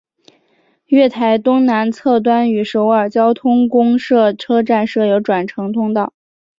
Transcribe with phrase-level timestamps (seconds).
[0.87, 6.11] 月台东南侧端与首尔交通公社车站设有转乘通道。